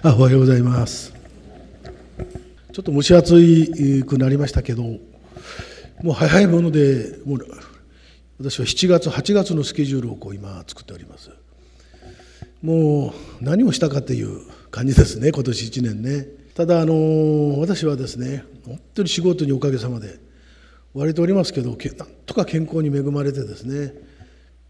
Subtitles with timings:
[0.00, 1.12] あおはようございます。
[2.72, 4.98] ちょっと蒸し暑くなりましたけども
[6.04, 7.38] う早いものでもう
[8.38, 11.32] 私は7月8月のスケジュールをこう今作っております。
[12.62, 16.28] もう何をしたかっていう感じですね今年1年ね。
[16.54, 20.20] ただあの私はですね本当に仕事におかげさまで
[20.94, 21.78] 割れておりますけどなん
[22.24, 23.94] とか健康に恵まれてですね、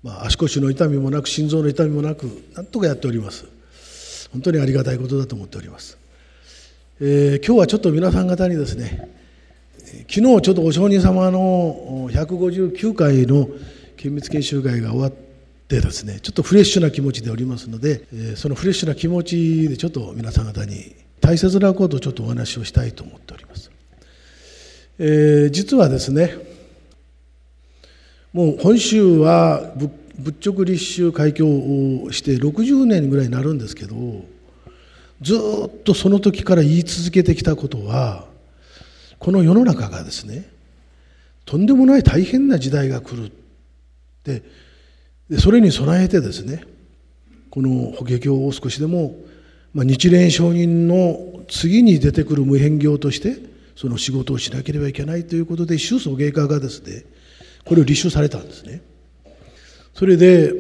[0.02, 2.24] まあ、足腰の痛みもなく心臓の痛みもなく
[2.54, 3.57] なんとかやっております。
[4.32, 5.98] 本当にありがたいことだと思っております、
[7.00, 9.08] えー、今日はちょっと皆さん方にですね
[10.08, 13.48] 昨日ちょっとお上人様の159回の
[13.96, 23.70] 県密研修会が終わってですねちょっとフレッシュな気持ちでおりますので、えー、そのフレッシュな気持ちでちょっと皆さん方に大切なことをちょっとお話をしたいと思っております、
[24.98, 26.34] えー、実はですね
[28.32, 29.72] もう本州は
[30.18, 33.96] 仏直立宗開教をして60年ぐらいになるんですけど
[35.20, 38.26] ずっとその時から言い続けてきたことは
[39.18, 40.48] この世の中がですね
[41.44, 43.32] とんでもない大変な時代が来る
[44.24, 44.42] で
[45.38, 46.64] それに備えてですね
[47.50, 49.16] この法華経を少しでも、
[49.72, 53.36] まあ、日蓮上人の次に出てくる無変業として
[53.74, 57.04] その仕事をしなければいけないということで宗祖芸家がですね
[57.64, 58.82] これを立証されたんですね。
[59.98, 60.54] それで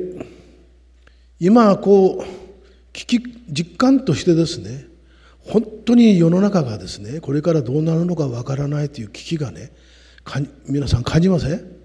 [1.38, 4.88] 今こう危機実感としてですね
[5.38, 9.70] 本当に世の中がですねこれからどうなるのかわからないという危機がね
[10.66, 11.76] 皆さん感じません？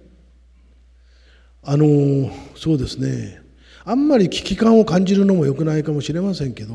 [1.61, 3.39] あのそうですね。
[3.85, 6.73] あんまり危機感を感じるのもよくないかもしれませんけど、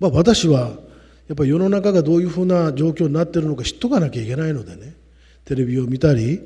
[0.00, 0.68] まあ、私は
[1.28, 4.94] やっぱり世の中がどういうふうな状況になってるのか知っとかなきゃいけないのでね
[5.46, 6.42] テレビを見たり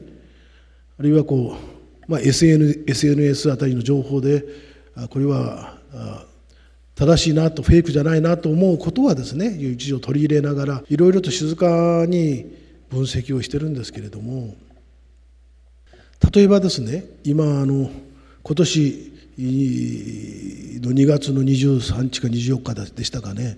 [0.96, 1.81] あるいはこう
[2.12, 4.44] まあ、SN SNS あたりの情報で
[5.08, 5.78] これは
[6.94, 12.54] 正しいなとフェイクじゃないなと思うことはですね一時を取り入れながらいろいろと静かに
[12.90, 14.54] 分析をしてるんですけれども
[16.34, 17.90] 例えばですね今あの
[18.42, 19.12] 今年
[20.82, 23.56] の2月の23日か24日でしたかね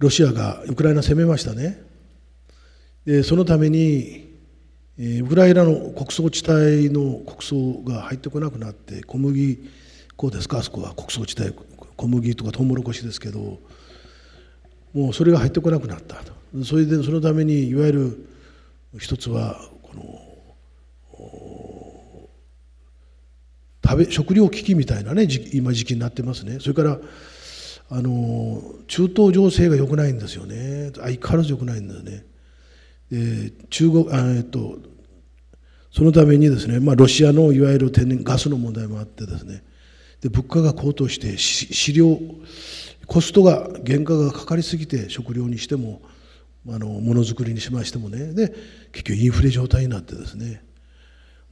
[0.00, 1.80] ロシアがウクライナ攻めましたね。
[3.06, 4.33] でそのために
[4.96, 9.58] ウクライナの穀倉地帯の穀倉が入ってこなくなって小麦
[10.16, 10.58] 粉ですか？
[10.58, 10.94] あそこは。
[10.94, 11.52] 穀倉地帯。
[11.96, 13.58] 小麦とかトウモロコシですけど
[14.92, 16.16] もうそれが入ってこなくなった
[16.64, 18.26] それでそのためにいわゆる
[18.98, 20.20] 一つはこの
[23.84, 26.58] 食べ食料危機みたいなね今時期になってますね。
[26.58, 26.98] それから
[27.90, 30.90] あの中東情勢が良くないんですよね。
[30.96, 32.24] 相変わらず良くないんだよね。
[33.10, 34.78] で中国あえっと
[35.90, 39.62] そのためにですね、まあ、ロシアのいわゆる天然ガスの問題もあってですね
[40.20, 42.18] で物価が高騰して飼料
[43.06, 46.02] コストが原価がかかりすぎて食料にしても
[46.68, 48.52] あのものづくりにしましてもねで
[48.90, 50.64] 結局インフレ状態になってですね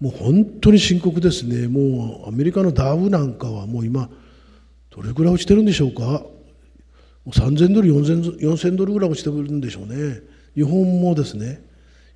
[0.01, 4.09] もう本当に深刻ですねもうアメリカのダウなんかはもう今
[4.91, 6.27] どれぐらい落ちてるんでしょうかも
[7.27, 10.32] う3000ドル4000ドルぐらい落ちてるんでしょうね。
[10.55, 11.61] 日本もですね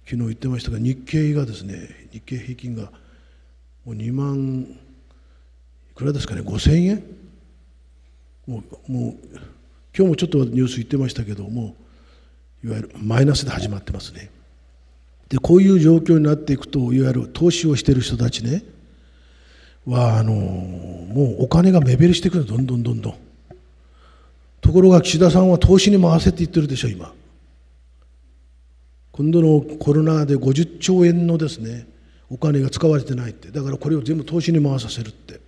[0.04, 2.90] 昨日言ってましたが日経がですね日経平均が
[3.84, 4.66] もう2万
[5.90, 7.02] いくらですかね5000円？
[8.46, 9.14] もうもう
[9.96, 11.74] 今日もちょっとニュース言ってましたけども
[12.62, 14.30] いわゆるマイナスで始まってますね。
[15.28, 18.62] でこういう状況になっていくといわゆる投資をしている人たちね
[19.86, 23.14] はあのもうお金が目減りしてくるどんどんどんどん。
[24.60, 27.12] ところが岸田さんは投資に回せって言ってるでしょ今。
[29.16, 31.86] 今度のコロナで50兆円のですね
[32.30, 33.50] お金が使われてないって。
[33.50, 35.40] だからこれを全部投資に回させるって。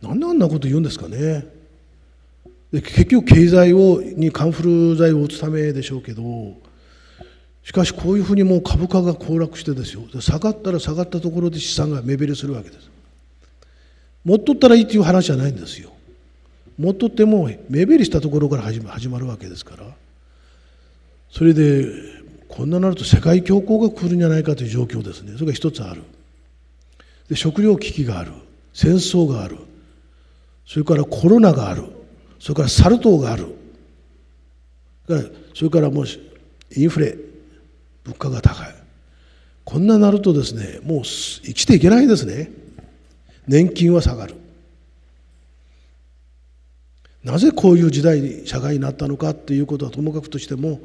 [0.00, 1.46] なんであんなこと言うんですかね。
[2.72, 4.62] で結局経済をにカンフ
[4.92, 6.22] ル剤を打つためでしょうけど
[7.64, 10.02] しかしこういうふうにもう株価が暴落してですよ。
[10.20, 12.90] 下がったら下がったところで資産が目減りするわけです。
[14.24, 15.92] 持っとったらいいっていう話じゃないんですよ。
[16.78, 19.84] 持っとっても目減りしたところから始まるわけですから。
[21.30, 22.21] それで
[22.52, 25.32] こんななると世界恐慌が来るんじゃないかという状況ですね。
[25.38, 26.02] それが一つある。
[27.30, 28.32] で食糧危機がある。
[28.74, 29.56] 戦争がある。
[30.66, 31.84] それからコロナがある。
[32.38, 33.56] それからサル痘がある。
[35.54, 36.04] それからもう
[36.76, 37.16] インフレ。
[38.04, 38.74] 物価が高い。
[39.64, 42.50] こんななるとですねもう生きていけないですね。
[43.48, 44.34] 年金は下がる。
[47.24, 50.80] なぜこういう時代に社会になったのかということはともかくとしても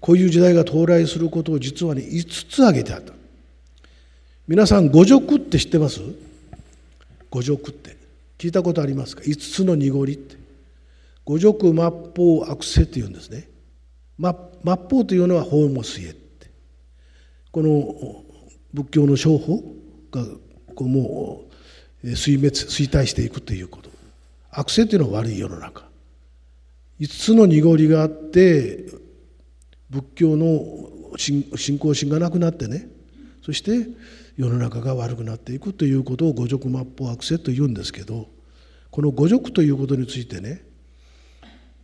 [0.00, 3.12] こういう時代が到来することを実はね5つ挙げてあった。
[4.48, 6.00] 皆さん五辱って知ってます？
[7.30, 7.96] 五辱って。
[8.38, 10.36] 聞いたことありますか？5つの濁りって。
[11.24, 11.74] 五辱末
[12.16, 13.48] 法悪世というんですね。
[14.18, 14.32] 末
[14.90, 16.50] 法というのは法も水へって。
[17.52, 18.24] この
[18.72, 19.62] 仏教の商法
[20.10, 20.24] が
[20.74, 21.44] こうも
[22.02, 23.90] う衰滅衰退していくということ。
[24.50, 25.84] 悪性というのは悪い世の中。
[26.98, 28.86] 5つの濁りがあって
[29.90, 30.64] 仏教の
[31.16, 32.88] 信仰心がなくなってね
[33.42, 33.88] そして
[34.36, 38.28] 世の中が悪くなっていくということを五辱末法悪性と言うんですけど
[38.90, 40.62] この五辱ということについてね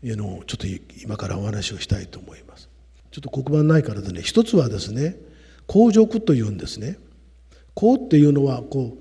[0.02, 0.66] のちょっと
[1.02, 2.68] 今からお話をしたいと思います。
[3.10, 5.16] ちょっと黒板ないからでね一つはですね
[5.66, 6.98] 皇辱というんですね。
[7.74, 8.98] 皇っていうのはこ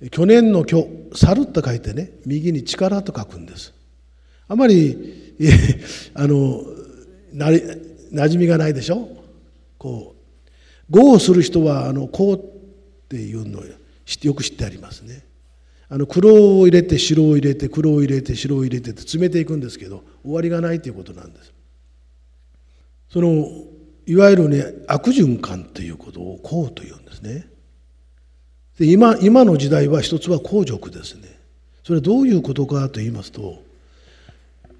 [0.00, 3.72] う去年の去猿と書いてね右に力と書くんです。
[4.48, 5.32] あまり
[6.14, 6.62] あの
[7.32, 7.62] なり
[8.12, 9.08] 馴染みがないでしょ？
[9.78, 12.38] こう語をする人はあの皇っ
[13.08, 15.24] ていうのをよく知ってありますね。
[15.88, 21.52] あの黒を入れて白を入れて黒を入れて白を入れてって詰めていくんですけど終わりがないということなんです。
[23.10, 23.46] その
[24.06, 27.46] いわゆるね悪循環ということをこうというんですね。
[28.78, 31.38] で今今の時代は一つは皇辱ですね。
[31.84, 33.62] それはどういうことかと言いますと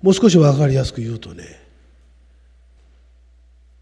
[0.01, 1.45] もう少し分かりやすく言うとね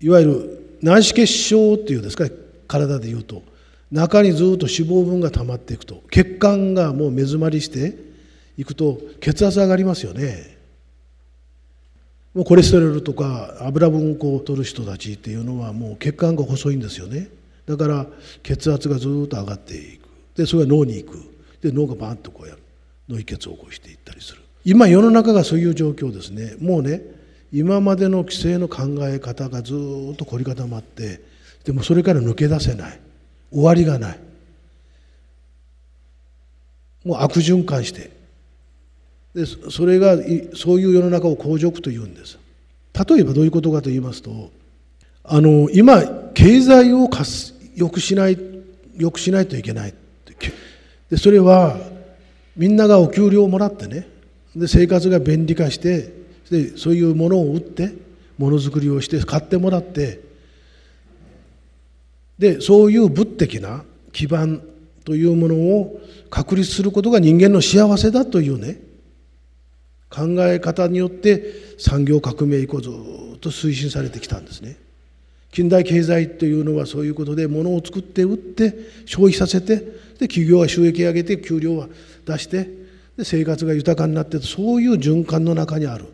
[0.01, 2.25] いわゆる内視結晶っていうんですか
[2.67, 3.43] 体で言うと。
[3.91, 6.03] 中にずっと脂肪分が溜まっていくと。
[6.11, 7.97] 血管がもう目詰まりして
[8.57, 10.57] いくと血圧上がりますよね。
[12.33, 17.29] もうコレステロールとか油分を取る人たちっていうのはもう血管が細いんですよね。
[17.67, 18.07] だから
[18.43, 20.09] 血圧がずっと上がっていく。
[20.37, 21.19] でそれが脳に行く。
[21.61, 22.63] で脳がバーンとこうやる。
[23.09, 24.43] 脳溢血を起こしていったりする。
[24.65, 26.55] 今世の中がそういう状況ですね。
[26.61, 27.03] もうね
[27.53, 29.75] 今までの規制の考え方がず
[30.13, 31.21] っと凝り固まって
[31.65, 33.01] でもそれから抜け出せない。
[33.53, 34.19] 終わりがない。
[37.05, 38.11] もう悪循環して。
[39.35, 40.17] でそれが
[40.55, 42.39] そういう世の中を皇辱というんです。
[42.95, 44.51] 例えばどういうことかと言いますと
[45.23, 46.03] あの今
[46.35, 47.09] 経済を
[47.77, 48.39] 良くしない
[48.97, 49.95] 良くしないといけない。
[51.11, 51.77] でそれは
[52.57, 54.09] みんながお給料をもらってね。
[54.57, 56.20] で生活が便利化して
[56.51, 57.93] でそういうものを売って
[58.39, 60.21] ものづくりをして買ってもらって
[62.39, 64.63] でそういう物的な基盤
[65.05, 66.01] というものを
[66.31, 68.81] 確立することが人間の幸せだというね
[70.09, 74.77] 考え方によって産業革命以降ずっと推進されてきたんですね。
[75.53, 78.75] 近代経済というのはそういうことで物を作って売って
[79.05, 79.77] 消費させて
[80.19, 81.89] で企業は収益上げて給料は
[82.25, 82.69] 出して
[83.17, 86.07] で生活が豊かになってそういう循環の中にある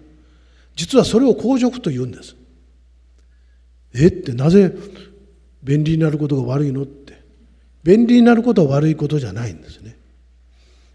[0.76, 2.36] 実はそれを皇辱と言うんです。
[3.94, 4.72] えってなぜ
[5.62, 7.06] 便利になることが悪いのって。
[7.82, 9.96] 便利になることは悪いことじゃないんですね。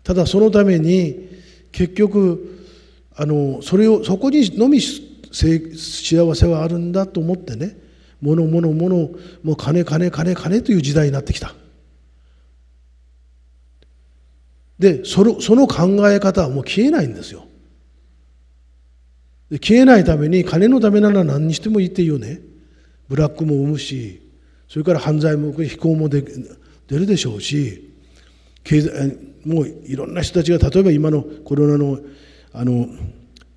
[0.04, 1.30] ただそのために
[1.72, 2.68] 結局
[3.16, 7.78] あのそれをそこにのみ幸せはあるんだと思ってね
[8.22, 8.96] 物物物
[9.42, 11.56] もう金金金金という時代になってきた。
[14.78, 17.46] でそのその考え方はもう消えないんですよ。
[19.60, 22.42] 消えないために金のためなら何にしてもいいっていうね。
[23.10, 24.22] ブラックも生むし
[24.70, 26.22] それから犯罪も非行も出
[26.88, 27.92] るでしょうし
[28.64, 32.00] 経済もういろんな人たちが例えば今のコロナの
[32.54, 32.88] あの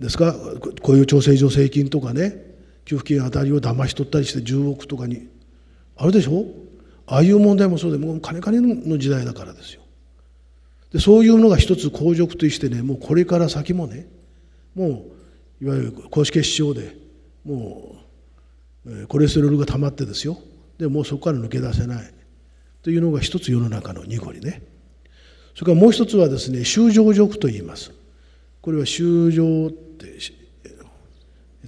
[0.01, 0.35] ですか
[0.83, 2.55] 雇用調整助成金とかね
[2.85, 5.29] 給付金あたりを騙し取ったりして10億とかに。
[5.97, 6.47] あるでしょ？
[7.07, 9.83] ああいう問題もそうでもう金金の時代だからですよ。
[10.93, 14.09] でそういうのが一つ皇辱としてねもうこれから先もね
[14.75, 15.03] もう
[15.61, 16.97] いわゆる高脂血症で
[17.45, 17.97] も
[18.87, 20.39] うコレステロールが溜まってですよ。
[20.79, 22.15] でもうそこから抜け出せない。
[22.83, 24.63] というのが一つ世の中の濁りね。
[25.55, 27.93] それからもう一つはですね修正辱と言います。
[28.61, 30.19] これは修正って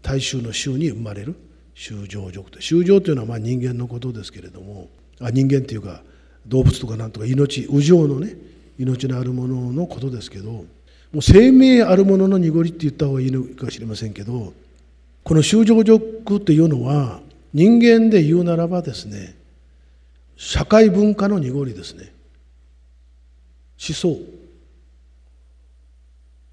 [0.02, 1.36] 大衆の衆に生まれる。
[1.74, 2.60] 修正辱と。
[2.60, 4.88] 修正というのはまあ人間のことですけれども。
[5.20, 6.02] あ人間っていうか
[6.46, 8.36] 動物とかなんとか命右上のね
[8.78, 10.64] 命のあるもののことですけど。
[11.12, 14.52] もう生命あるものの濁りって言った方がいいのかもしれませんけど
[15.22, 17.20] この修正辱っていうのは
[17.54, 19.36] 人間で言うならばですね
[20.36, 22.12] 社会文化の濁りですね。
[23.78, 24.18] 思想。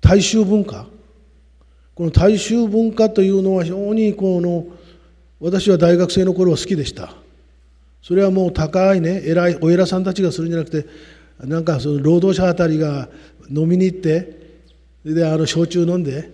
[0.02, 0.88] 大衆文化。
[1.96, 4.66] この大衆文化というのは非常にこの
[5.40, 7.14] 私は大学生の頃は好きでした。
[8.02, 10.88] それはもう高いね偉いお偉さんたちがするんじゃなくて
[11.40, 13.10] なんかその労働者あたりが
[13.50, 14.43] 飲みに行って
[15.06, 16.30] であの焼酎飲んで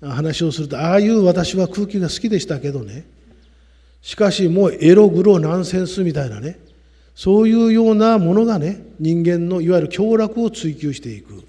[0.00, 3.06] 話をするとああいう私は空気が好きでしたけどね。
[4.02, 6.58] しかしもうエログロナンセンスみたいなね。
[7.14, 11.44] そういうようなものがね人間のいわゆる享楽を追求していく。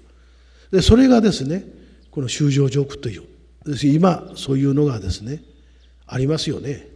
[0.70, 1.64] でそれがですね
[2.10, 3.24] この修正ジョークという。
[3.82, 5.42] 今そういうのがですね
[6.06, 6.88] ありますよね。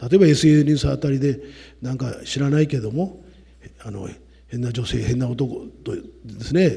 [0.00, 1.40] 例えば SNS あたりで
[1.82, 3.20] なんか知らないけども
[3.82, 4.08] あの
[4.46, 6.02] 変な女性変な男とで
[6.44, 6.70] すね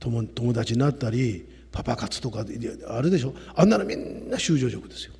[0.00, 1.46] 友達になったり
[1.76, 2.42] パパ活とか
[2.88, 3.34] あるでしょ。
[3.54, 5.12] あんなのみんな修正塾ですよ。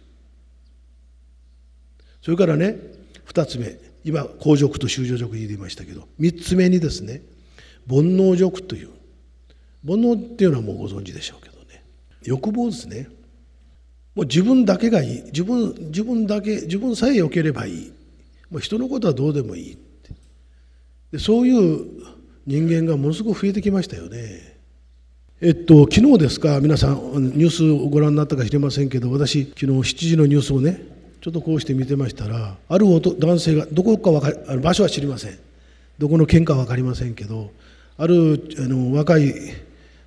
[2.23, 2.79] それからね
[3.27, 7.21] 2つ目今公辱と修正塾言いましたけど3つ目にですね
[7.87, 8.91] 煩悩辱という
[9.87, 11.85] 煩悩っていうのはもうご存知でしょうけどね。
[12.23, 13.09] 欲望ですね。
[14.15, 15.23] もう自分だけがいい。
[15.25, 17.93] 自分自分だけ自分さえ良ければいい。
[18.51, 20.15] もう人のことはどうでもいいって。
[21.13, 21.87] でそういう
[22.47, 24.56] 人間がものすごく増えてきましたよね。
[25.39, 30.81] えっと、昨日ですか皆さんニュースをご覧になったか知りませんけど私昨日7時のニュースをね
[31.21, 35.39] ちょっとこうして見てましたらある男性がどこか分かあ場所は知りません。
[35.99, 37.51] どこの県か分かりませんけど
[37.99, 39.35] あるあの若い、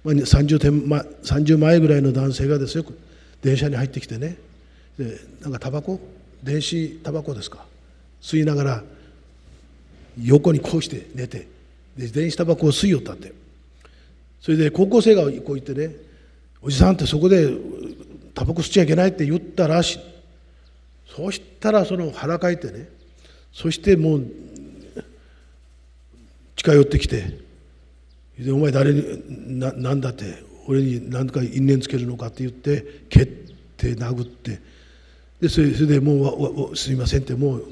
[0.03, 2.83] まあ、30, 点、ま、30前ぐらいの男性がですよ
[3.43, 4.35] 電車に入ってきてね。
[4.97, 5.99] でなんかタバコ？
[6.41, 7.65] 電子タバコですか？
[8.19, 8.83] 吸いながら
[10.23, 11.47] 横にこうして寝て
[11.95, 13.37] で電子タバコを吸いよったって。
[14.41, 15.95] それで高校生がこう言ってね
[16.61, 17.49] 「おじさんってそこで
[18.33, 19.99] タバコ吸っちゃいけない」って言ったらしい。
[21.15, 22.87] そうしたらその腹かいてね
[23.51, 24.27] そしてもう
[26.55, 27.39] 近寄ってきて
[28.37, 34.59] 「でお前誰にななんだって俺に何か因縁つけるのか」って言って蹴って殴って
[35.41, 37.63] でそれそれでもう「すみません」ってもう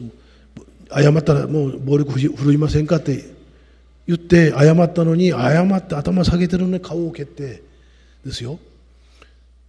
[0.89, 3.36] 謝ったらもう暴力振るいませんかって
[4.07, 7.61] 言って謝ったのに謝って頭下げてるのに顔を蹴って
[8.25, 8.57] ですよ。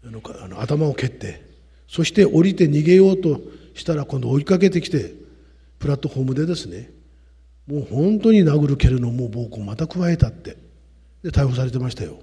[0.07, 1.47] あのあの頭を蹴って。
[1.88, 3.40] そして降りて逃げようと
[3.75, 5.12] したら今度追いかけてきて
[5.78, 6.90] プラットフォームでですね
[7.66, 10.57] もう本当に殴る蹴るのも暴行また加えたって。
[11.23, 12.21] で逮捕されてましたよ。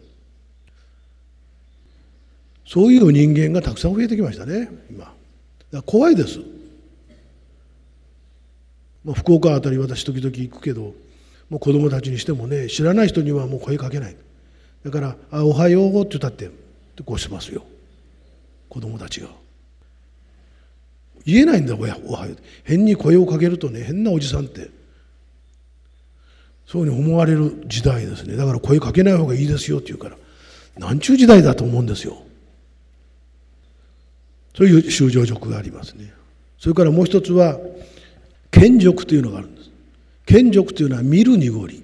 [2.65, 5.13] そういう人間がたくさん増えてきましたね今。
[5.85, 6.39] 怖いです。
[9.03, 10.95] まあ、福岡あたり私時々行くけど
[11.49, 14.15] もう子供たちにしてもね知らない人にはもう声かけない。
[14.83, 16.49] だから「あおはよう」って言ったって
[17.05, 17.63] こうしますよ。
[18.69, 19.27] 子供たちが。
[21.25, 24.69] 言えないんだおやおはよう変に声をかけるとね変なおじさんって。
[26.67, 28.35] そういうふうに思われる時代ですね。
[28.35, 30.17] だから声かけない方がいいですよって言うから
[30.77, 32.23] 何ちゅう時代だと思うんですよ。
[34.57, 36.11] そういう修正塾がありますね。
[36.57, 37.59] それからもう一つは
[38.51, 39.49] 賢辱というのがある
[40.25, 41.83] んです賢辱というのは見る濁り。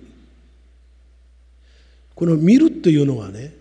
[2.16, 3.54] この見るというのはね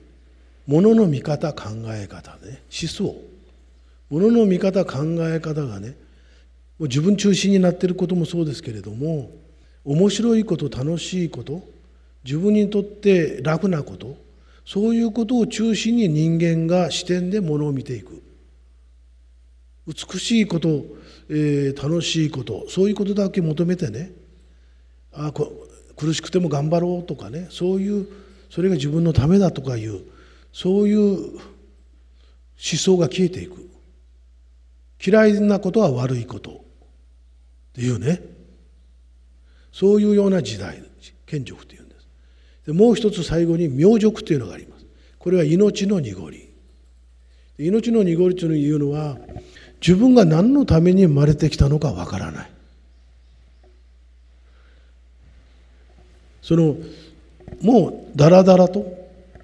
[0.66, 2.62] ものの見方考え方ね。
[2.70, 3.16] 思想。
[4.10, 5.90] ものの見方考え方がね
[6.78, 9.30] もう自分中心になっていることもそうですけれども
[9.84, 11.62] 面白いこと楽しいこと
[12.24, 14.16] 自分にとって楽なこと
[14.66, 18.22] そういうことを中心に人間が視点でものを見ていく。
[19.86, 20.84] 美しいこと、
[21.28, 24.12] えー、楽しいことそういうことだけ求めてね
[25.12, 25.32] あ
[25.96, 27.48] 苦しくても頑張ろうとかね。
[27.50, 28.06] そういう
[28.50, 30.00] それが自分のためだとかいう
[30.52, 31.40] そういう思
[32.60, 33.68] 想が消えていく。
[35.04, 36.50] 嫌いなことは悪いこと。
[36.50, 36.54] っ
[37.72, 38.20] ていうね。
[39.72, 40.82] そういうような時代。
[41.30, 42.08] 賢辱というんです。
[42.66, 44.84] でもう一つ最後に明辱というのがあります。
[45.18, 46.52] これは命の濁り。
[47.56, 49.18] 命の濁りというのは
[49.80, 52.50] 自分が何のために生まれてきたのかわからない。
[56.42, 56.76] その
[57.60, 58.84] もうだらだらと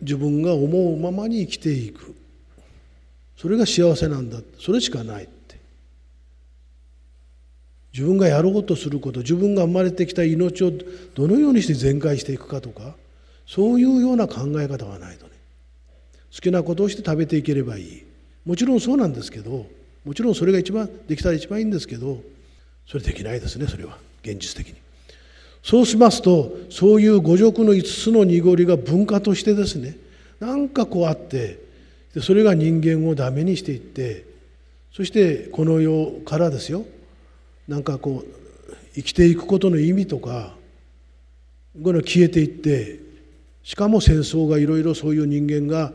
[0.00, 2.14] 自分が思うままに生きていく。
[3.36, 4.38] それが幸せなんだ。
[4.58, 5.56] それしかないって。
[7.92, 10.72] 自分がやろうとすること自分が生まれてきた命を
[11.14, 12.94] どのようにして全開していくかとか
[13.46, 15.32] そういうような考え方がないとね。
[16.34, 18.06] 好きなことをして食べていければいい。
[18.44, 19.66] もちろんそうなんですけど
[20.04, 22.20] もちろんそれが一番できたら一番いいんですけど
[22.86, 23.98] それできないですねそれは。
[24.22, 24.85] 現実的に。
[25.66, 29.96] そうしますとそういう五辱の5つの濁りが文化としてですね
[30.38, 31.58] なんかこうあって
[32.20, 34.26] それが人間をダメにしていって
[34.92, 36.84] そしてこの世からですよ
[37.66, 40.54] なんかこう生きていくことの意味とか
[41.82, 43.00] この消えていって
[43.64, 45.92] しかも戦争がいろいろそういう人間が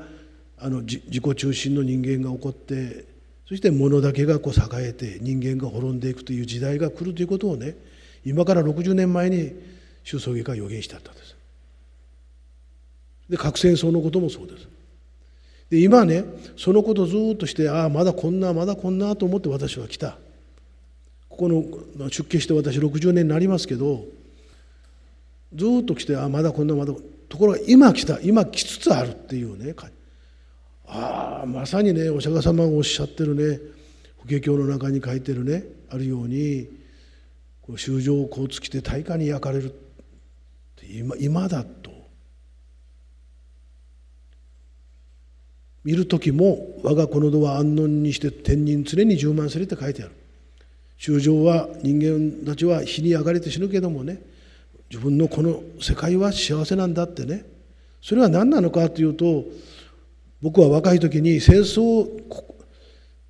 [0.59, 3.05] あの自己中心の人間が起こって
[3.47, 7.75] そして物だけがこう栄えて人間が滅んでいくという時代が来るということをね
[8.25, 9.53] 今から60年前に
[10.03, 11.35] 宗宗家が予言してあったんです。
[13.29, 14.67] で核戦争のこともそうです。
[15.69, 16.25] で今ね
[16.57, 20.17] そのことずっとしてああまだこんなまだこんなと思って私は来た。
[21.29, 21.63] ここの
[22.09, 24.03] 出家して私60年になりますけど
[25.53, 26.93] ずっと来てああまだこんなまだ
[27.29, 29.73] ところが今来た今来つつあるっていうね
[30.87, 33.59] ああまさにねお釈迦様がおっしゃってるね
[34.17, 36.67] 法華経の中に書いてるねあるように
[37.71, 39.73] こう修正をこう尽きて大火に焼かれる
[40.83, 41.89] 今今だと。
[45.85, 50.11] 見る時も我がこの度は安穏にして天人常に充満するって書いてある。
[50.97, 54.21] 修正は人間たちは火に焼かれて死ぬけどもね
[54.89, 57.45] 自分のこの世界は幸せなんだってね。
[58.01, 59.45] それは何なのかというと
[60.41, 62.05] 僕は若い時に戦争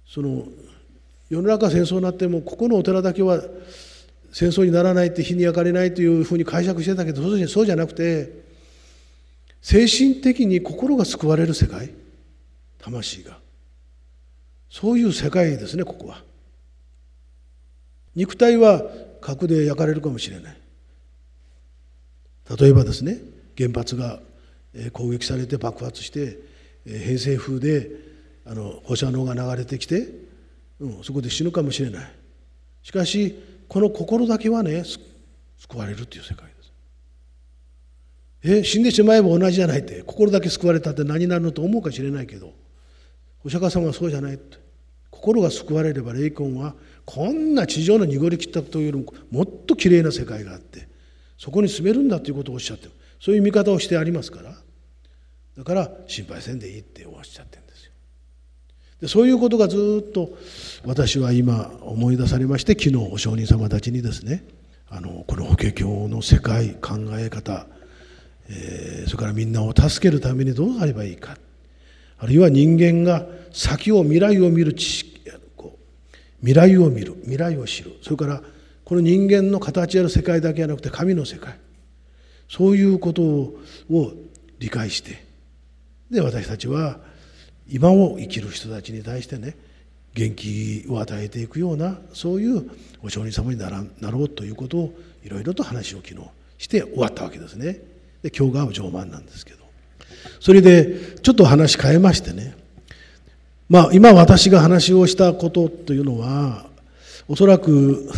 [0.08, 0.46] その
[1.30, 3.40] 世の中戦争になってもここのお寺だけは
[4.32, 8.42] 戦争にならないって火に焼かれないというふうに解釈してたけどそうじゃなくて
[9.62, 11.92] 精神的に心が救われる世界
[12.80, 13.40] 魂が。
[14.70, 16.24] そういう世界ですねここは。
[18.16, 18.84] 肉体は
[19.20, 20.58] 核で焼かれるかもしれない。
[22.58, 23.20] 例えばですね
[23.58, 24.20] 原発が
[24.94, 26.40] 攻撃されて爆発して
[26.86, 27.90] 偏西風で
[28.46, 30.08] あの放射能が流れてきて、
[30.80, 32.12] うん、そこで死ぬかもしれない。
[32.82, 33.36] しかし
[33.72, 36.74] この心だけはね救われるっていう世界です。
[38.44, 42.52] え死んでしまえば同じじゃないって心だけ救われたって何になるのと思うかもしれないけど
[43.46, 44.58] お釈迦様はそうじゃないって。
[45.10, 46.76] 心が救われれば霊魂は
[47.06, 50.90] こんな地上の濁りきったというよりももっときれいな世界があって
[51.38, 52.92] そこに住めるんだということをおっしゃってる。
[53.22, 54.54] そういう見方をしてありますから。
[55.58, 57.61] だから心配せんでいいっておっしゃってる。
[59.02, 60.30] でそういうことがずっと
[60.86, 64.44] 私は今思い出されまして昨日お上人様たちにですね
[64.90, 67.66] あのこの法華経の世界考え方、
[68.50, 71.38] えー、それからみんなを助けるためにどうあればいいか。
[72.20, 75.12] あるいは人間が先を未来を見る知識
[76.42, 77.92] 未来を見る未来を知る。
[78.02, 78.42] それから
[78.84, 81.58] この人間の形ある世界だけじゃなくて神の世界。
[82.50, 83.58] そういうことを
[84.60, 85.26] 理解して
[86.10, 87.00] で私たちは
[87.72, 89.56] 今を生きる人たちに対してね
[90.14, 92.70] 元気を与えていくようなそういう
[93.02, 97.80] お上人様にならなろうということをいろいろと話を昨日して終わったわけですね。
[98.22, 99.64] で今日が上満なんですけど
[100.40, 102.56] それでちょっと話変えましてね
[103.70, 106.66] まあ今私が話をしたことというのは
[107.28, 108.12] おそらく、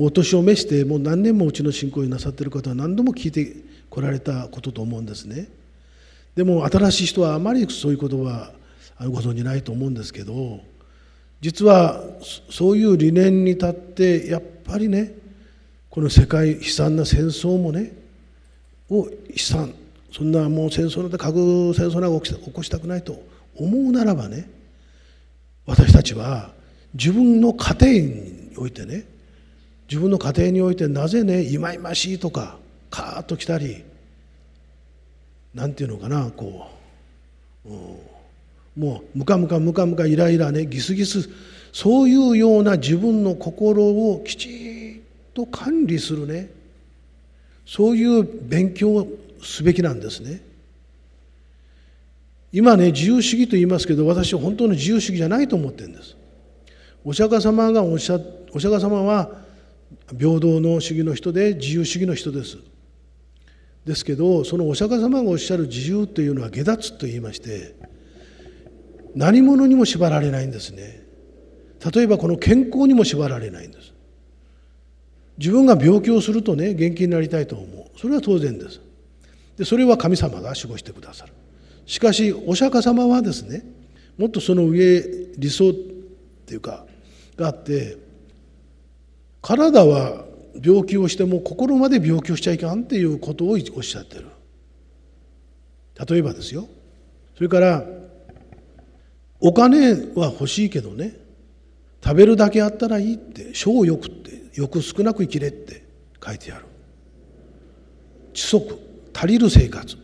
[0.00, 3.56] お年を召してもう何年もうちの信仰になさってる方は何度も聞いて
[3.90, 5.48] こられたことと思うんですね。
[6.38, 8.52] でも新しい人はあまりそういうことは
[9.00, 10.60] ご存じないと思うんですけど
[11.40, 12.00] 実は
[12.48, 15.14] そういう理念に立ってやっぱりね
[15.90, 17.92] この世界悲惨な戦争もね
[18.88, 19.74] を悲惨
[20.12, 23.20] そんなもう戦争なんて核戦争なんか起こしたくないと
[23.56, 24.48] 思うならばね
[25.66, 26.52] 私たちは
[26.94, 29.06] 自分の家庭においてね
[29.90, 32.58] 自分の家庭においてなぜねいまいましいとか
[32.90, 33.82] カーッと来たり
[35.54, 36.66] なんていうのかなこ
[37.64, 41.28] う、うん、もうムカムカムカムカイライラねギスギス。
[41.72, 46.50] そういうような自分の心をきちっと管理するね。
[47.66, 49.08] そういう勉強を
[49.42, 50.42] すべきなんですね。
[52.50, 56.16] 今ね自由主義と言いますけど私は本当の自由主義じゃないと思ってるんです。
[57.04, 58.18] お釈迦様がおっしゃ
[58.52, 59.30] お釈迦様は
[60.18, 62.58] 平等の主義の人で自由主義の人です。
[63.88, 67.74] ですけどそのお釈迦様がおっしゃる自由というのは下脱と言いまして
[69.14, 71.02] 何者にも縛られないんですね。
[71.94, 73.94] 例えばこの健康にも縛られないんです。
[75.38, 77.98] 自分が病気をするとね元気になりたいと思う。
[77.98, 78.80] それは当然です。
[79.56, 81.32] でそれは神様が守護してくださる。
[81.86, 83.64] しかしお釈迦様はですね
[84.18, 85.02] もっとその上
[85.38, 85.72] 理想っ
[86.44, 86.84] ていうか
[87.36, 87.96] があって
[89.40, 94.26] 体は病気をしても心まで病気をしちゃいかんっていうことをおっしゃってる。
[96.08, 96.68] 例えばですよ。
[97.36, 97.84] それから
[99.40, 101.14] お金は欲しいけどね。
[102.02, 103.54] 食べるだけあったらいいって。
[103.54, 104.58] 小欲って。
[104.58, 105.84] よく少なく生きれって。
[106.24, 106.64] 書いてある。
[108.34, 108.78] 知足。
[109.14, 109.96] 足りる生活。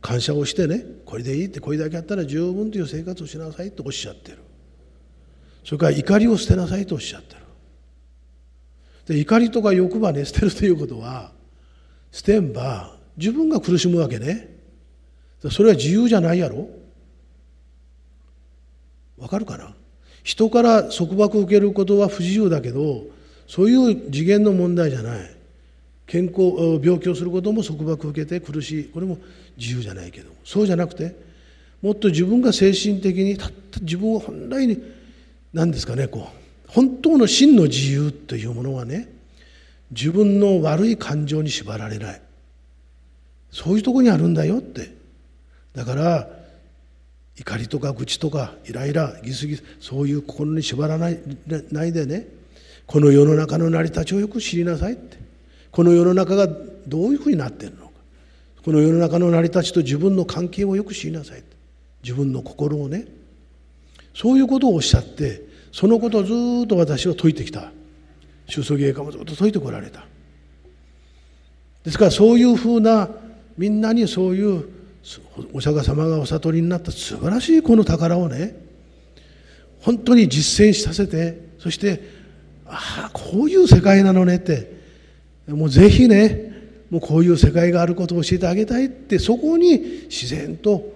[0.00, 0.84] 感謝をしてね。
[1.04, 1.60] これでいいって。
[1.60, 4.38] これだけあったら十分という生活をしなさいとおっしゃってる。
[5.64, 7.41] それから怒りを捨てなさいとおっしゃってる。
[9.06, 11.32] で怒りとか欲ばね捨てるということは
[12.10, 14.48] 捨てんば自分が苦しむわけね。
[15.50, 16.68] それは自由じゃないやろ。
[19.18, 19.74] わかるかな？
[20.22, 23.04] 人から束縛を受けることは不自由だけど
[23.48, 25.30] そういう次元の問題じゃない。
[26.06, 28.84] 健康病気をすることも束縛を受けて苦しい。
[28.84, 29.18] これも
[29.56, 30.30] 自由じゃないけど。
[30.44, 31.16] そうじゃなくて
[31.80, 34.82] もっと自分が精神的にたった自分を本来に
[35.52, 36.41] 何ですかねこう
[36.72, 39.08] 本当の真の自由というものはね
[39.90, 42.20] 自分の悪い感情に縛られない。
[43.50, 44.90] そういうとこにあるんだよって。
[45.74, 46.30] だから
[47.38, 51.20] 怒りとか愚痴とかイライラギスギスそういう心に縛らない
[51.70, 52.26] ないでね。
[52.86, 55.18] この世の中の成り立ちをよく知りなさいって。
[55.70, 56.48] この世の中が
[56.86, 57.92] どういうふうになってるのか。
[58.64, 61.42] この世の中の成り立ちと自分の関係をよく知りなさい
[62.02, 63.06] 自分の心をね。
[64.14, 66.32] そういうことをおっしゃってそのことをず
[66.64, 67.72] っと私は説いてきた。
[68.46, 70.04] 宗祖芸家もずっと説いてこられた。
[71.84, 73.08] ですからそういうふうな
[73.56, 74.68] みんなにそういう
[75.52, 76.92] お釈迦様がお悟りになった。
[76.92, 78.54] 素晴らしいこの宝をね
[79.80, 82.00] 本当に実践させてそして
[82.66, 84.72] ああこういう世界なのねって
[85.48, 86.52] もうぜひね
[86.90, 90.92] もうこういう世界があることを教えてあげたいってそこに自然と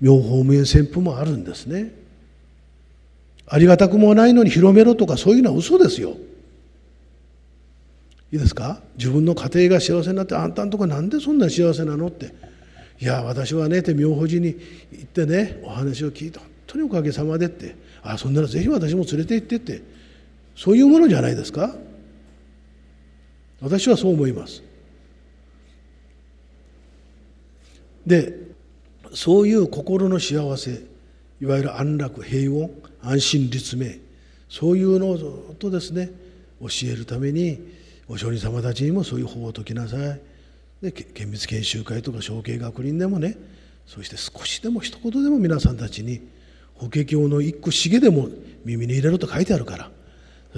[0.00, 1.94] 妙法無縁旋風もあるんですね。
[3.50, 6.16] ありがたくもないのに広めろとかそういうのは嘘ですよ。
[8.30, 8.82] いいですか？
[8.98, 12.34] 自分の家庭が幸せになってあんたんとこなんでそんな幸せなのって。
[13.00, 14.48] いや私はねって妙法寺に
[14.92, 17.76] 行ってねお話を聞いて本当におかげさまでって。
[18.02, 19.82] あそんならぜひ私も連れて行ってって。
[20.54, 21.74] そういうものじゃないですか？
[23.62, 24.62] 私はそう思います。
[28.06, 28.34] で
[29.14, 30.82] そういう心の幸せ
[31.40, 32.70] いわゆる安楽平穏
[33.02, 34.00] 安心立命
[34.48, 36.10] そういうのをずっとですね
[36.60, 37.76] 教えるために
[38.08, 40.20] お上人様たちにもそういう法を説きなさい
[40.82, 43.36] で厳密研修会とか小慶学林でもね
[43.86, 46.20] そして少しでも一言でも皆さんたちに
[46.74, 48.28] 法華経の一句茂でも
[48.64, 49.90] 耳に入れろと書いてあるから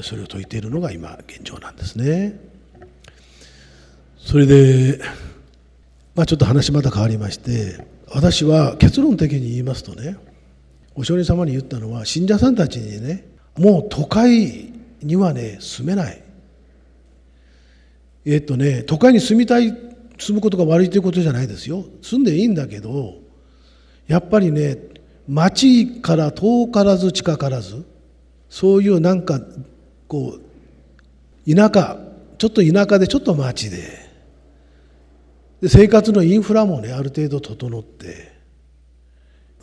[0.02, 2.38] それを説いているのが今現状なんですね。
[4.18, 5.00] それで、
[6.14, 10.18] まあ、ちょっと話また変わりまして私は結論的に言いますとね
[10.94, 13.26] お上人様に言ったのは信者さんたちにね
[13.56, 14.72] もう都会
[15.02, 16.22] にはね住めない。
[18.24, 19.70] えっとね都会に住みたい
[20.18, 21.84] 住むことが悪いということじゃないですよ。
[22.02, 23.14] 住んでいいんだけど
[24.06, 24.76] やっぱりね
[25.26, 27.86] 町から遠からず近からず
[28.48, 29.40] そういうなんか
[30.08, 30.38] こ
[31.46, 31.98] う田舎
[32.36, 34.10] ちょっと田舎でちょっと町で。
[35.60, 38.39] で生活のインフラもねある程度整って。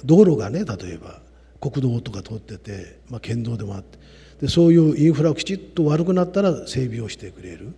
[0.05, 1.19] 道路がね例えば
[1.59, 3.97] 国道とか通ってて、まあ、県道でもあって
[4.41, 7.73] でそういうインフラをきちっと悪くなったら整備をしてくれる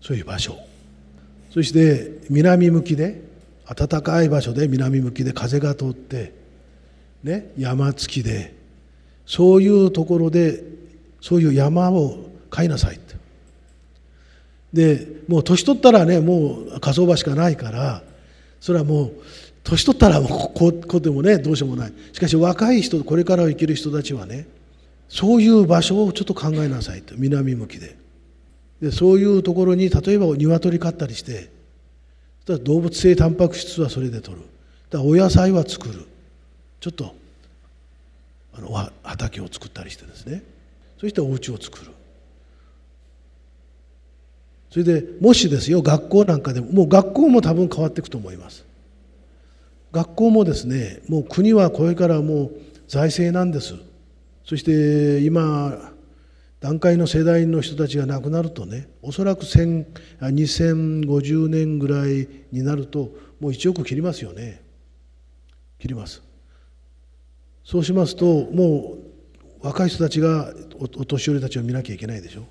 [0.00, 0.56] そういう場所。
[1.50, 3.22] そして南向きで
[3.64, 6.32] 暖かい場所で南向きで風が通って、
[7.22, 8.54] ね、山付きで
[9.24, 10.62] そういうところで
[11.20, 12.18] そういう山を
[12.50, 12.96] 買いなさい。
[12.96, 13.14] って
[14.72, 18.02] でもう年取ったらねもう火葬場しかないから
[18.60, 19.12] それはもう
[19.64, 21.92] 年取ったらもうここでもねどうしようもない。
[22.12, 24.46] しかし若い人これから生きる人たちはね
[25.08, 27.14] そういう場所をちょっと考えなさいと。
[27.16, 27.96] 南向きで。
[28.82, 31.50] でそういうところに例えば鶏飼ったりして
[32.46, 34.42] 動物性タンパク質はそれで取る。
[34.90, 36.06] だお野菜は作る。
[36.80, 37.14] ちょっと
[38.52, 38.68] あの
[39.02, 40.42] 畑を作ったりしてですね。
[41.00, 41.90] そしてお家を作る。
[44.70, 48.64] それでもしですよ学校なんかでももう学校も多分変わっていくと思います。
[49.94, 52.50] 学校もですねもう国はこれからもう
[52.88, 53.74] 財政なんです。
[54.44, 55.92] そして今
[56.60, 64.62] 段階の世代の人たちが亡くなるとねおそらく2050年ぐらいになるともう1億切りますよね。
[65.78, 66.22] 切ります。
[67.62, 68.96] そうしますとも
[69.62, 72.42] う若い人たちがお年寄りたちを見なきゃいけないでしょ。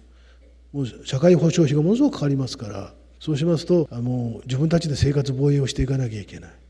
[0.71, 6.62] もう社会保障費がものすごくかかりますからそうしますともう自分たちで生活防衛をしていかなきゃいけない。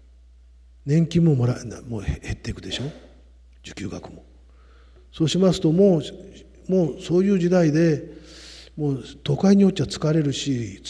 [0.85, 2.83] 年金ももらもう減っていくでしょ？
[3.63, 4.23] 受給額も。
[5.11, 8.03] そうしますともうもうそういう時代で
[8.75, 10.81] もう都会によっちゃ疲れるし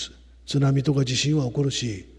[0.46, 2.10] 津波とか地震は起こるし。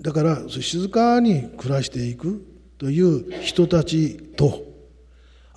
[0.00, 2.46] だから静かに暮らしていく
[2.78, 4.62] という人たちと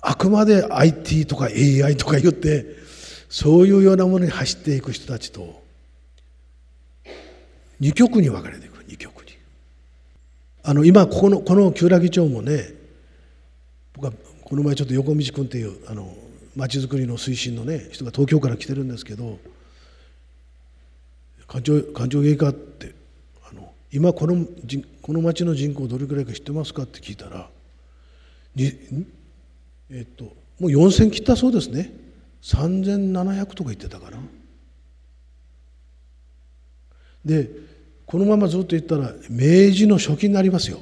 [0.00, 2.66] あくまで IT とか AI とか言って
[3.28, 5.62] そういうようなものに走っていく人たちと
[7.78, 8.71] 二極に分かれていく。
[10.64, 12.74] あの今ここのこの旧良木町もね
[13.94, 14.12] 僕は
[14.44, 16.14] この前ちょっと横道君っていうあの
[16.54, 19.38] 町づくりの推進のね人が東京から来てるんですけど
[21.48, 22.94] 環状環状芸家って
[23.50, 24.46] あの今この
[25.02, 27.48] この町の人口どれくらいか知ってますかって聞いたら
[28.54, 28.72] に
[29.90, 30.24] えっと
[30.60, 31.92] もう4,000切ったそうですね
[32.42, 34.18] 3,700とか言ってたかな。
[37.24, 37.48] で
[38.12, 40.80] このままずっと言ったら明治の初期になりますよ。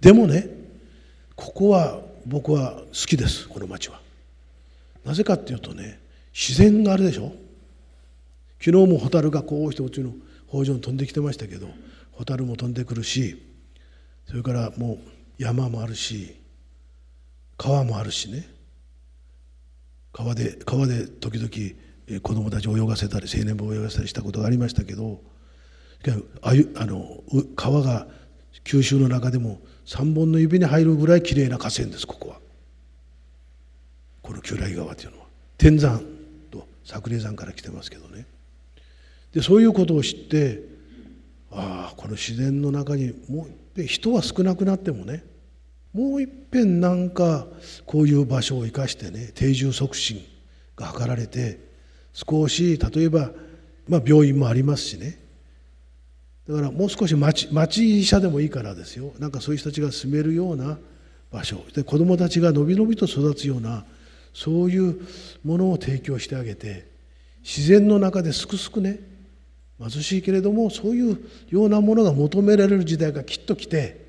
[0.00, 0.48] でもね
[1.34, 4.00] ここは僕は好きですこの町は。
[5.04, 5.98] なぜかっていうとね
[6.32, 7.32] 自然があるでしょ。
[8.60, 10.12] 昨日も蛍がこうしてうちの
[10.48, 11.66] 北条に飛んできてましたけど
[12.16, 13.44] 蛍も飛んでくるし
[14.28, 16.40] それからもう山もあるし
[17.58, 18.48] 川もあるしね。
[20.12, 25.33] 川で川で時々子供たちを泳がせたり青年部を泳がせたりしたことがありましたけど
[26.42, 27.22] あゆあの
[27.56, 28.06] 川が
[28.64, 32.40] 九州の中でも3本の指に入るぐらいきれいな河川ですここは。
[34.22, 35.26] この旧来川というのは。
[35.58, 36.00] 天山
[36.50, 38.26] と桜山から来てますけどね。
[39.32, 40.62] でそういうことを知って
[41.50, 45.24] ああこの自然の中にもうで人は少なくなってもね
[45.92, 47.46] もういっぺんなんか
[47.86, 50.20] こういう場所を生かしてね定住促進
[50.76, 51.58] が図られて
[52.12, 53.30] 少し例えば、
[53.88, 55.23] まあ、病院もありますしね。
[56.48, 59.12] だからもう少し町町医者でもいいからですよ。
[59.18, 60.78] なんかそういう人たちが住めるような
[61.32, 61.64] 場所。
[61.74, 63.84] で子どもたちがのびのびと育つような
[64.32, 65.00] そういう
[65.44, 66.86] ものを提供してあげて
[67.42, 69.00] 自然の中ですくすくね
[69.78, 74.04] 貧しいけれどもそういうようなものが求められる時代がきっと来て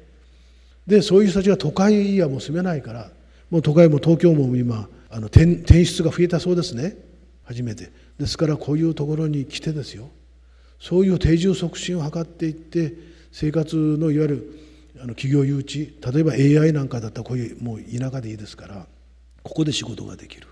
[0.88, 3.12] でそういう人たちが都会はもう住めないから
[3.50, 6.98] もう都会も東京も今あの転出が増えたそうですね。
[7.44, 7.92] 初めて。
[8.20, 10.10] ですからこういうところに来てですよ。
[10.80, 12.94] そういう定住促進を図っていって
[13.32, 14.60] 生活のいわゆる
[14.98, 18.88] あの企業誘致例えば AI なんかだったらこういうもう田舎でいいですから
[19.44, 20.48] ここで仕事ができる。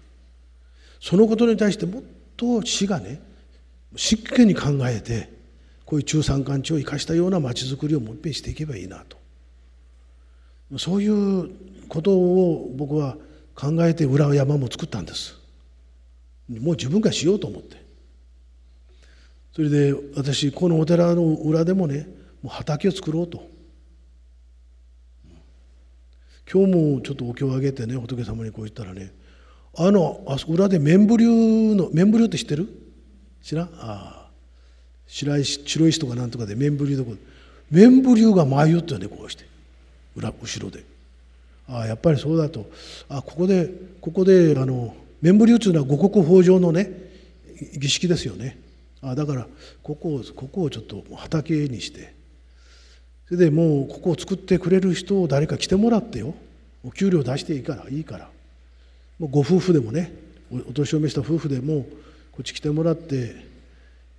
[0.99, 2.03] そのことに対してもっ
[2.37, 3.21] と市がね
[3.95, 5.29] 真剣に考えて
[5.85, 9.17] こういう中山間地を生かしたようなまちづくりをもっぺんしていけばいいなと。
[10.77, 11.49] そういう
[11.87, 13.17] ことを僕は
[13.55, 15.37] 考えて裏山も作ったんです。
[16.49, 17.82] もう自分がしようと思って。
[19.55, 22.07] それで私このお寺の裏でもね
[22.41, 23.47] もう畑を作ろうと。
[26.51, 29.13] 今日もちょっとお経をあげてね仏様にこう言ったらね
[29.77, 31.27] あのあ裏で綿布流
[31.75, 32.67] の綿布流って知ってる？
[33.41, 33.65] 知らん？
[33.65, 34.29] ああ。
[35.07, 37.11] 白石白石とかなんとかで綿布流とか。
[37.71, 39.45] 綿布流が舞うってねこうして。
[40.15, 40.83] 裏後ろで。
[41.67, 42.69] ああやっぱりそうだと。
[43.07, 43.69] あここで
[44.01, 46.91] ここであの綿布流っていうのは五穀豊穣のね
[47.77, 48.59] 儀式ですよね。
[49.03, 49.47] あだから
[49.83, 52.13] ここをここをちょっと畑にして。
[53.25, 56.35] それでもうここを作ってくれる人を誰か来てもらってよ。
[56.83, 58.29] お給料出していいからいいから。
[59.19, 60.13] もうご夫婦でもね
[60.51, 61.85] お年を召した夫婦でも
[62.31, 63.35] こっち来てもらって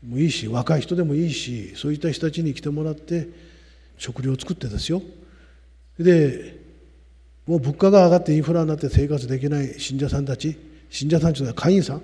[0.07, 3.29] もいいし若い人でもいいしそういった人たちに来てもらって
[3.99, 5.03] 食料を作ってですよ。
[5.99, 6.61] で
[7.47, 10.57] もう物価が上がってインフラになって生活できない信者さんたち
[10.91, 12.03] 信者さんというのは会員さん。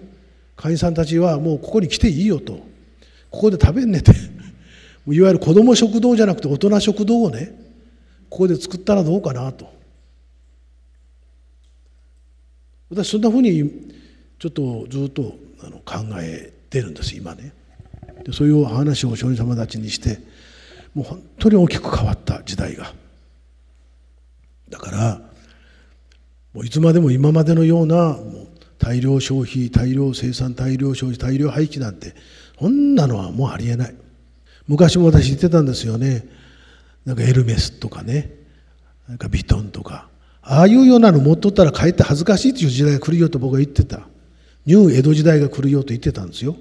[0.57, 2.70] 会員さんたちはもうここに来ていいよと。
[3.31, 4.13] ここで食べんねて。
[5.09, 7.53] いわゆる子ども食堂じゃなくて大人食堂をね
[8.29, 9.69] ここで作ったらどうかなと。
[12.91, 13.93] 私そんなふうに
[14.39, 17.53] ちょっとずっとあの考えてるんです今ね。
[18.25, 20.21] でそういう話をお少人様たちにして
[20.95, 22.93] もう本当に大きく変わった時代が。
[24.69, 25.21] だから
[26.53, 32.15] もういつまでも今までのようなもう大量消費大量生産大量消費大量廃棄なんて
[32.61, 33.95] そんなのはもうありえない。
[34.69, 36.29] 昔も私言ってたんですよね。
[37.07, 38.31] なんかエルメスとかね。
[39.09, 40.09] なんかビトンとか。
[40.43, 44.03] ああいうようなの持っとったらかえって恥ずかしいという時代が来るよと僕は言ってた。
[44.67, 46.55] ニュー江戸時代が来るよと言ってたんですよ。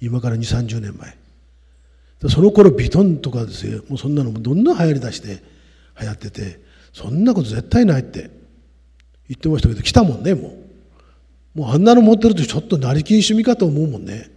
[0.00, 1.16] 今から2 3 0年前。
[2.28, 3.84] その頃ビトンとかですよ。
[3.88, 5.42] もうそんなのもどんどん流行りだして
[6.00, 6.60] 流行ってて。
[6.92, 8.30] そんなこと絶対ないって。
[9.28, 10.56] 言ってましたけど来たもんねも
[11.54, 11.60] う。
[11.60, 14.35] もうあんなの持ってるとちょっと成金趣味かと思うもんね。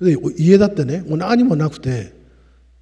[0.00, 2.12] で家だってねもう何もなくて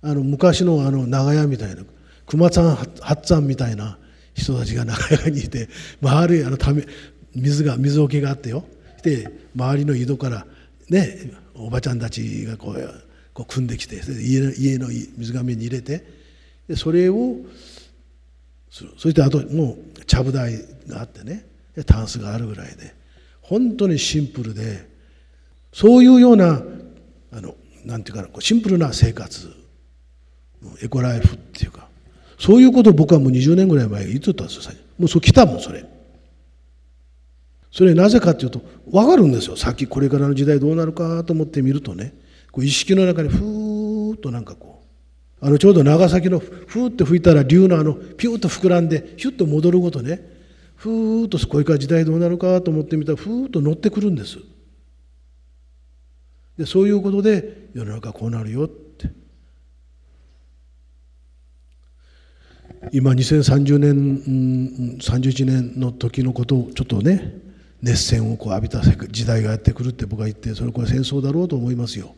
[0.03, 1.83] あの昔のあの長屋みたいな
[2.27, 3.99] 熊さん八山みたいな
[4.35, 5.69] 人たちが長屋にいて
[6.03, 6.85] 周りあのため
[7.35, 8.65] 水が水桶があってよ。
[9.03, 10.47] で周りの井戸から
[10.89, 16.05] ねおばちゃんたちがこうこう組んできて家の家の水がめに入れて
[16.69, 17.37] でそれを
[18.71, 21.47] そしてあともうちゃぶ台があってね
[21.77, 23.05] でタンスがあるぐらいで。
[23.45, 24.89] 本当にシンプルで
[25.73, 26.63] そういうような
[27.37, 29.53] あのなんていうかなシンプルな生活
[30.83, 31.89] エコライフっていうか
[32.39, 35.85] そういうことを僕はもう20年ぐらい前言ってたんですよもうそう来たもんそれ。
[37.73, 39.57] それなぜかっていうと分かるんですよ。
[39.57, 42.15] 先これからの時代どうなるかと思ってみるとね。
[42.53, 44.85] こう意識の中にふーっとなんかこ
[45.43, 50.21] うあのちょうど長崎のふーって吹いたら竜のあのピューッと膨らんでヒュッと戻るごとね。
[50.77, 54.39] ふーっとこれから時代どうなるかと思ってみたらふーっと乗ってくるんです。
[56.59, 59.11] でそういうことで世の中こうなるよって。
[62.93, 67.35] 今2030年、うん、31年の時のことをちょっとね
[67.83, 72.15] 熱戦をこう浴びた時代がやってくるって僕は言ってそれこれ戦争だろうと思いますよ。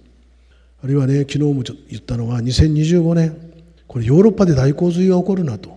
[0.82, 3.52] あるいはね昨日も言ったのは2025年
[3.86, 5.76] これヨーロッパで大洪水が起こるなと。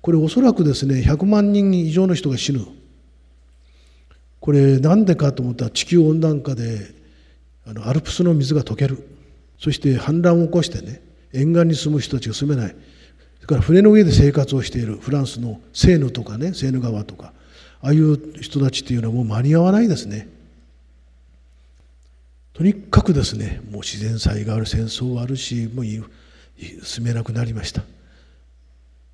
[0.00, 2.66] これおそらくですね100万人以上の人が死ぬ。
[4.40, 7.01] これなんでかと思ったら地球温暖化で
[7.66, 9.08] あのアルプスの水が溶ける。
[9.58, 11.00] そして氾濫を起こしてね
[11.32, 12.74] 沿岸に住む人たちが住めない。
[13.36, 17.32] それから船の上で生活をしているフランスのセーヌとかねセーヌ川とか
[17.80, 20.28] ああいう人たちっていうのはもう間に合わないですね。
[22.54, 25.84] とにかくですねもう自然災害ある戦争あるしもう
[26.84, 27.82] 住めなくなりました。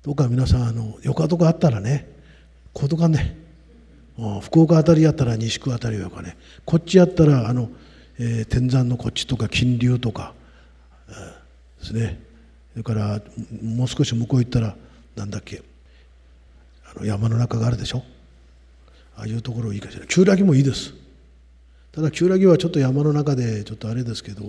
[0.03, 2.07] どうか皆さんあのよかとかあったらね
[2.73, 3.37] ことかね
[4.41, 7.69] 福岡あたりやったら西区あたりよかねこっちやったらあの、
[8.19, 10.33] えー、天山のこっちとか金龍とか、
[11.07, 11.15] えー、
[11.79, 12.19] ですね。
[12.73, 13.21] それから
[13.63, 14.75] もう少し向こう行ったら
[15.15, 15.63] なんだっけ
[16.95, 18.03] あの山の中があるでしょ？
[19.15, 20.05] ああいうところいいかしら。
[20.05, 20.93] 旧来もいいです。
[21.91, 24.43] ただ旧来はちょっと山の中でちょっとあれですけど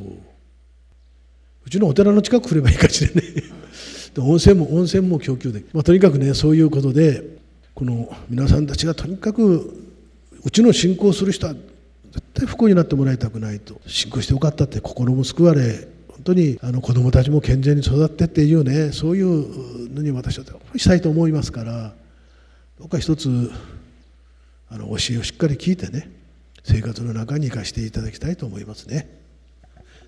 [1.66, 3.22] うちのお寺の近く来ればいいかしらね。
[4.14, 7.38] で温泉も温泉も供給でまあ、とにかくねそういうことで
[7.74, 9.86] この皆さんたちがとにかく
[10.42, 11.54] うちの信仰する人は
[12.12, 13.80] 絶対不幸になってもらいたくないと。
[13.86, 20.44] 信仰してよかったって心も救われ本当にあの子どもたちも健全に育ってっていうねそういうのに私は
[20.76, 21.94] したいと思いますから
[22.78, 23.50] どうか一つ
[24.68, 26.10] あの教えをしっかり聞いてね
[26.62, 29.18] 生活の中に生かしていただきたいと思いますね。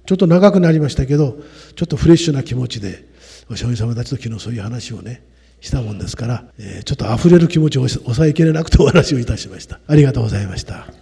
[0.05, 1.39] ちょっと長くなりましたけど
[1.77, 3.07] ちょっとフレッシュな気持ちで
[3.51, 5.23] お師様たちと昨日そういう話をね
[5.61, 9.81] したもんですから、えー、ちょっと溢れる気持ちを抑えきれなくてお話をいたしました。
[9.87, 11.02] ありがとうございました。